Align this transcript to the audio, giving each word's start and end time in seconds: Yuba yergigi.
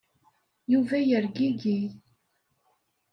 Yuba 0.71 0.97
yergigi. 1.09 1.77